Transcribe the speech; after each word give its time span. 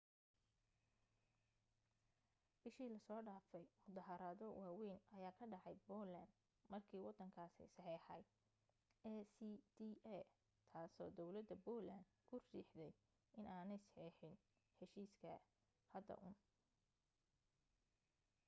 bishii 2.61 2.87
la 2.93 2.97
soo 3.07 3.19
dhaafay 3.27 3.65
muddaharaado 3.85 4.45
waawayn 4.59 4.99
ayaa 5.15 5.37
ka 5.39 5.45
dhacay 5.51 5.77
poland 5.87 6.29
markii 6.71 7.03
waddankaasi 7.07 7.63
saxeexay 7.75 8.21
acta 10.17 10.31
taasoo 10.71 11.09
dawladda 11.17 11.55
poland 11.65 12.05
ku 12.27 12.35
riixday 12.51 12.91
inaanay 13.39 13.79
saxeexin 13.85 14.35
heshiiska 14.79 15.29
hadda 15.93 16.15
uun 16.25 16.35